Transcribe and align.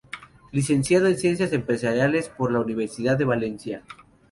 Licenciado 0.51 1.05
en 1.05 1.15
Ciencias 1.19 1.53
Empresariales 1.53 2.27
por 2.27 2.51
la 2.51 2.59
Universidad 2.59 3.17
de 3.19 3.25
Valencia. 3.25 3.83